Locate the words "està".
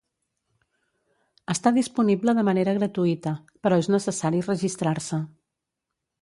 1.53-1.71